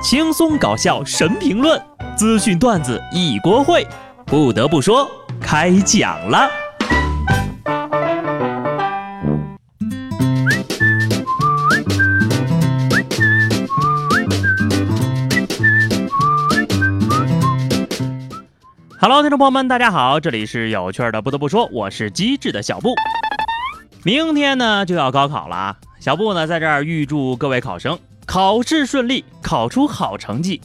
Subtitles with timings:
[0.00, 1.80] 轻松搞笑神评论，
[2.16, 3.84] 资讯段子一锅烩。
[4.24, 5.10] 不得不说，
[5.40, 6.48] 开讲了。
[19.00, 21.20] Hello，听众朋友们，大家好，这里是有趣的。
[21.20, 22.94] 不得不说，我是机智的小布。
[24.04, 27.98] 明天呢就要高考了，小布呢在这儿预祝各位考生
[28.28, 30.60] 考试顺利，考出好成绩。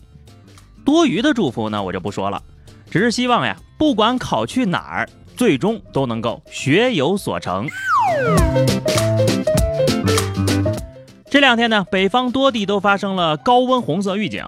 [0.83, 2.43] 多余的祝福呢我就不说了，
[2.91, 7.65] 只是希望呀，不管考去哪儿，最终都能够学有所成。
[11.29, 14.45] 这两天呢，北方多地都发生了高温红色预警。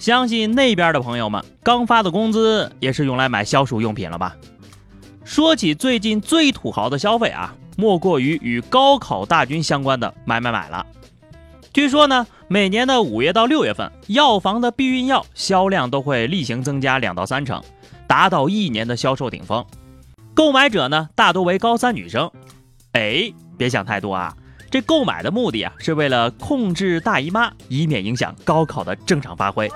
[0.00, 4.34] 相信那边的朋友们刚发的工资也是用来买消暑用品了吧？
[5.22, 10.84] 说起最近最土豪的消费啊，莫过于与高考大军相关的买买买了。
[11.78, 17.62] 据说呢，每年的五月到六月份，药房的避孕药销量都会例行增加两到三成，
[18.04, 19.64] 达到一年的销售顶峰。
[20.34, 22.28] 购买者呢，大多为高三女生。
[22.94, 24.36] 哎，别想太多啊。
[24.72, 29.70] 这购买的目的啊，是为了控制大姨妈，以免影响高考的正常发挥。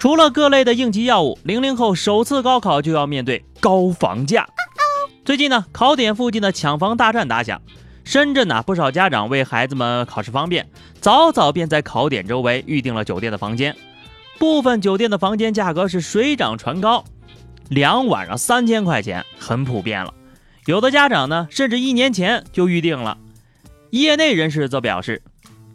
[0.00, 4.48] 除了各类的应急药物，零零后首次高考就要面对高房价。
[5.24, 7.62] 最近呢，考点附近的抢房大战打响，
[8.04, 10.68] 深圳呢不少家长为孩子们考试方便，
[11.00, 13.74] 早早便在考点周围预定了酒店的房间。
[14.38, 17.04] 部分酒店的房间价格是水涨船高，
[17.68, 20.12] 两晚上三千块钱很普遍了。
[20.66, 23.16] 有的家长呢，甚至一年前就预定了。
[23.90, 25.22] 业内人士则表示，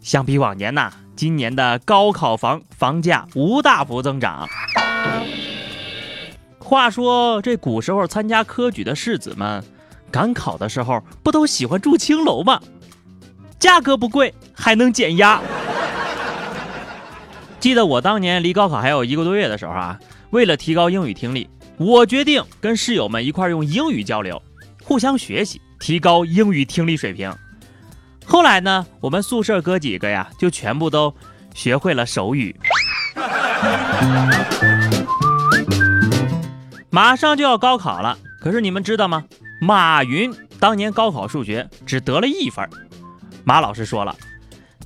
[0.00, 4.48] 相比往年呐，今年的高考房房价无大幅增长。
[6.58, 9.64] 话说，这古时候参加科举的士子们，
[10.10, 12.60] 赶考的时候不都喜欢住青楼吗？
[13.58, 15.40] 价格不贵，还能减压。
[17.58, 19.98] 记得我当年离高考还有一个多月的时候啊，
[20.30, 24.42] 为了提高英语听力，我决定跟室友们一块用英语交流。
[24.82, 27.32] 互相学习，提高英语听力水平。
[28.24, 31.14] 后来呢，我们宿舍哥几个呀，就全部都
[31.54, 32.58] 学会了手语。
[36.88, 39.24] 马上就要高考了，可是你们知道吗？
[39.60, 42.68] 马云当年高考数学只得了一分。
[43.44, 44.16] 马老师说了，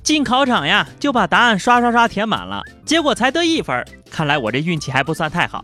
[0.03, 3.85] 进考场呀，就把答案刷刷刷填满了，结果才得一分。
[4.09, 5.63] 看来我这运气还不算太好。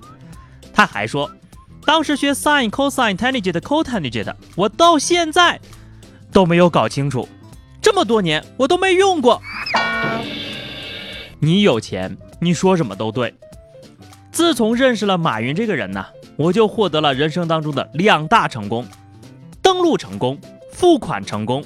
[0.74, 1.30] 他还说。
[1.84, 5.60] 当时学 sin、cosine、tangent、cotangent，我到现在
[6.32, 7.28] 都没有搞清楚，
[7.82, 9.42] 这么多年我都没用过。
[11.40, 13.34] 你有钱，你说什么都对。
[14.32, 16.06] 自从认识了马云这个人呢，
[16.36, 18.86] 我就获得了人生当中的两大成功：
[19.82, 20.38] 登录成功，
[20.72, 21.64] 付款成功，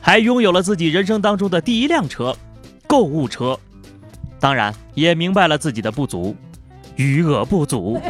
[0.00, 2.36] 还拥有了自己人生当中的第一辆车——
[2.88, 3.56] 购物车。
[4.40, 6.34] 当然，也明白了自己的不足。
[6.96, 8.02] 余额不足。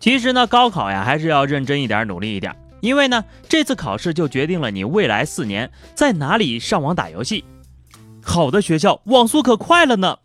[0.00, 2.52] 其实呢，高考呀，还是要认真一点，努力一点。
[2.80, 7.44] 因为呢，这次考试就决定了你未来四年在哪里上网打游戏。
[8.20, 10.18] 好的学校网速可快了呢。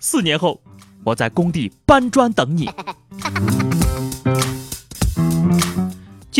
[0.00, 0.60] 四年后，
[1.04, 2.68] 我在工地搬砖等你。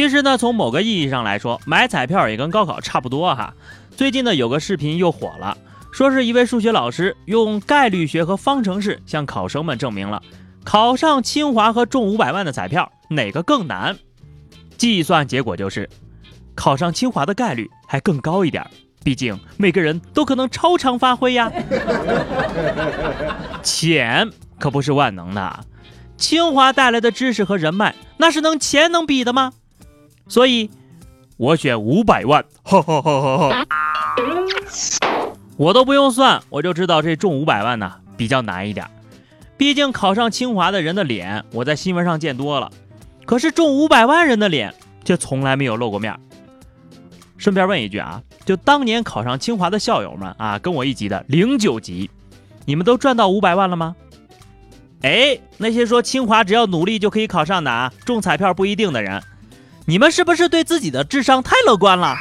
[0.00, 3.52] 其实呢，从某个意义上来说，买彩票也跟高考差不多哈。
[3.98, 5.58] 最近呢，有个视频又火了。
[5.92, 10.22] 说是一位数学老师用概率学和方程式向考生们证明了
[10.64, 13.94] 考上清华和中五百万的彩票哪个更难。
[14.78, 15.86] 计算结果就是
[16.54, 18.66] 考上清华的概率还更高一点，
[19.04, 21.52] 毕竟每个人都可能超常发挥呀。
[23.62, 25.60] 钱可不是万能的，
[26.16, 29.52] 清华带来的知识和人脉那是能钱能比的吗？
[30.30, 30.70] 所以，
[31.36, 32.44] 我选五百万。
[32.62, 33.66] 哈哈哈哈哈哈。
[35.56, 38.86] 我都不用算，我就知道这中五百万呢比较难一点。
[39.58, 42.70] 毕竟考上清华的人的脸，我在新闻上见多了，
[43.26, 44.72] 可是中五百万人的脸
[45.04, 46.16] 却从来没有露过面。
[47.36, 52.08] 顺便问一句啊，就当年考上清华的校友们啊，跟我一级的零九级，
[52.66, 53.96] 你们都赚到五百万了吗？
[55.02, 59.20] 哎，那些说清华只要努力就可以考上的啊，中彩票不一定的人，
[59.86, 62.14] 你们是不是对自己的智商太乐观了？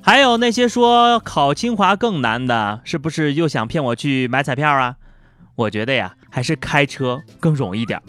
[0.00, 4.94] 还有那些说考清华更难的，是不是又想骗我去买彩票啊？
[5.56, 8.00] 我觉得呀，还是开车更容易点。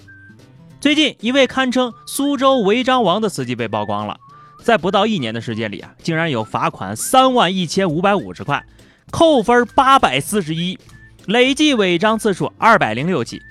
[0.80, 4.16] 最近一位堪称苏州违章王的司机被曝光了，
[4.64, 8.64] 在不到一年的时间里啊，竟然有罚款三万一千五百五十块，
[9.10, 10.78] 扣分八百四十一，
[11.26, 13.42] 累计违章次数二百零六起，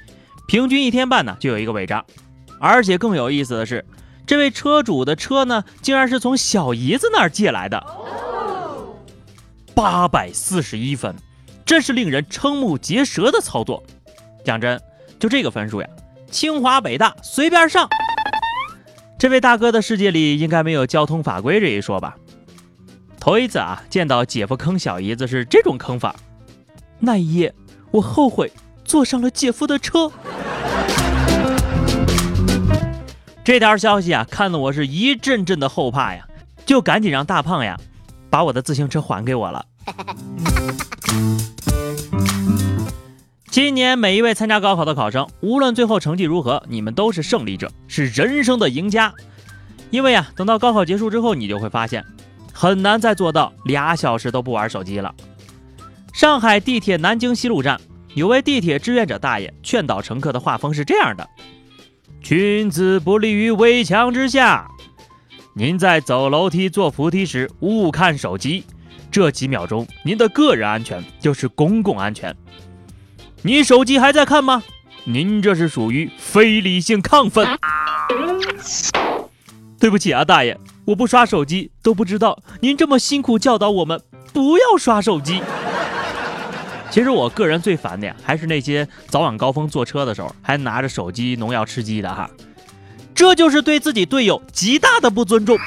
[0.46, 2.04] 平均一天半呢就有一个违章。
[2.60, 3.84] 而且更有意思的是，
[4.26, 7.84] 这位车主的车呢，竟然是从小姨子那儿借来的，
[9.74, 11.14] 八百四十一分，
[11.64, 13.82] 真是令人瞠目结舌的操作。
[14.44, 14.80] 讲真，
[15.18, 15.88] 就这个分数呀，
[16.30, 17.88] 清华北大随便上。
[19.18, 22.16] 这位大哥的世界里应该没有交通法规这一说吧？
[23.18, 26.14] 头一次啊，见到姐夫坑小姨子是这种坑法。
[26.98, 27.54] 那一夜，
[27.90, 28.52] 我后悔
[28.84, 30.10] 坐上了姐夫的车。
[33.46, 36.26] 这条消息啊，看得我是一阵阵的后怕呀，
[36.66, 37.78] 就赶紧让大胖呀，
[38.28, 39.64] 把我的自行车还给我了。
[43.48, 49.14] 今年每一位参加高考的考生，无论最后成绩如何，你们都是胜利者，是人生的赢家。
[49.90, 52.04] 因为啊，等到高考结束之后，你就会发现。
[52.52, 55.14] 很难再做到俩小时都不玩手机了。
[56.12, 57.80] 上海地铁南京西路站
[58.14, 61.28] 有位地铁志愿者大爷劝导乘客的画风是这样的
[62.28, 64.66] ：“裙子不立于围墙之下，
[65.54, 68.64] 您在走楼梯、坐扶梯时勿看手机，
[69.12, 72.36] 这几秒钟您的个人安全就是公共安全。
[73.42, 74.64] 你手机还在看吗？
[75.04, 77.46] 您这是属于非理性亢奋。
[79.78, 84.02] 对不起啊，大爷。”我不刷手机都不知道您这么辛苦教导我们
[84.32, 85.40] 不要刷手机。
[86.96, 92.30] 其实我个人最烦的呀，还是那些早晚高峰坐车的时候还拿着手机农药吃鸡的哈，
[93.14, 95.58] 这就是对自己队友极大的不尊重。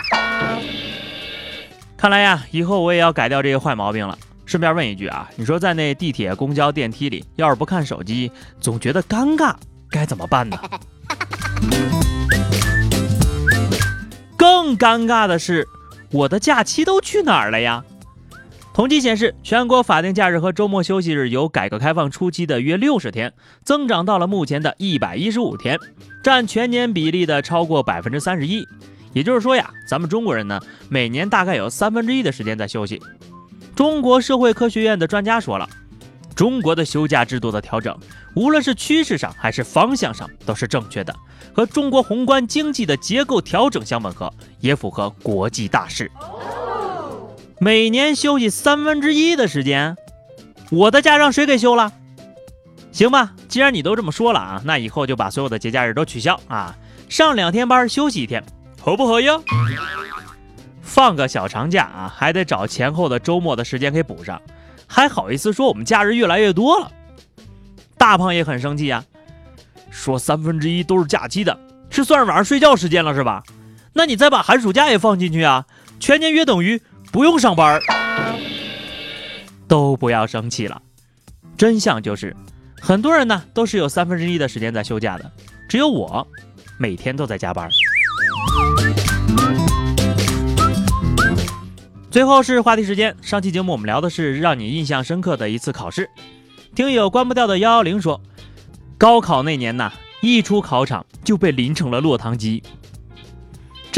[1.96, 4.18] 看来呀，以后我也要改掉这个坏毛病了。
[4.48, 9.54] 顺便问一句啊，你说在那地铁、公交、电梯里，要是不看手机，总觉得尴尬，
[9.92, 10.58] 该怎么办呢？
[14.36, 15.68] 更尴尬的是，
[16.10, 17.84] 我的假期都去哪儿了呀？
[18.80, 25.78] 统计显示，全国法定假日和周末休息日由改革开放初期的约六十天，增长到了目前的一百一十五天，
[26.24, 28.66] 占全年比例的超过百分之三十一。
[29.12, 33.02] 也就是说呀，咱们中国人呢，每年大概有三分之一的时间在休息。
[33.76, 35.68] 中国社会科学院的专家说了，
[36.34, 37.94] 中国的休假制度的调整，
[38.34, 41.14] 无论是趋势上还是方向上，都是正确的。
[41.54, 46.10] 和中国宏观经济的结构调整相吻合，也符合国际大势。
[47.62, 49.98] 每年休息三分之一的时间，
[50.72, 51.92] 我的假让谁给休了？
[52.94, 56.74] 行吧，既然你都这么说了啊，那以后就把所有的节假日都取消啊，
[57.10, 58.42] 上两天班休息一天，
[58.82, 59.38] 合不合呀？
[60.82, 64.42] 放个小长假啊，还得找前后的周末的时间给补上，
[64.88, 66.90] 还好意思说我们假日越来越多了？
[67.98, 69.04] 大胖也很生气呀。
[69.92, 71.60] 说三分之一都是假期的，
[71.90, 73.44] 是算是晚上睡觉时间了是吧？
[73.92, 75.66] 那你再把寒暑假也放进去啊，
[76.00, 77.80] 全年约等于不用上班。
[79.68, 80.82] 都不要生气了，
[81.56, 82.36] 真相就是，
[82.82, 85.32] 很多人呢都是有三分之一的时间在休假的，
[85.68, 86.28] 只有我
[86.80, 87.70] 每天都在加班。
[92.10, 96.10] 最后是话题时间，上期节目我们聊的是让你印象深刻的一次考试，
[96.74, 98.20] 听友关不掉的幺幺零说。
[98.98, 102.62] 高考那年呐，一出考场就被淋成了落汤鸡。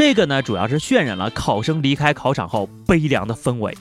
[0.03, 3.77] 这个呢，主要是渲染了考生离开考场后悲凉的氛围。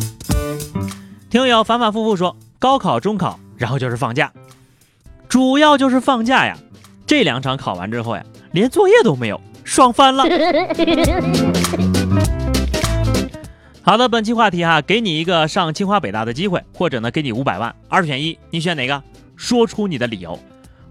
[1.30, 4.30] 听友反反复复说，高考、中考，然后就是放假，
[5.30, 6.58] 主要就是放假呀。
[7.06, 10.24] 这两场考完之后呀，连作业都没有，爽翻了。
[13.80, 19.02] 好的，本期话题哈，给你一个上清华北大的机会，或者呢，给你五百万，二选一，你选哪个？
[19.36, 20.38] 说出你的理由，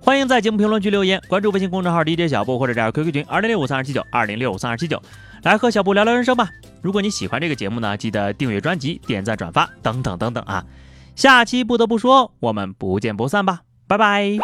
[0.06, 5.02] 欢迎在节目评论区留言，关注微信公众号 DJ 小布或者加入 QQ 群二零六五三二七九二零六五三二七九，
[5.42, 6.48] 来和小布聊聊人生吧。
[6.84, 10.64] 如果你喜欢这个节目呢，记得订阅专辑、点赞、转发等等等等啊。
[11.16, 14.38] 下期不得不说，我们不见不散吧，拜拜。